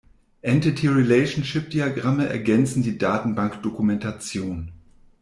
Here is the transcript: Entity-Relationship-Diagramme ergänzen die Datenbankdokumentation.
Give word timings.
Entity-Relationship-Diagramme 0.41 2.27
ergänzen 2.27 2.81
die 2.81 2.97
Datenbankdokumentation. 2.97 4.71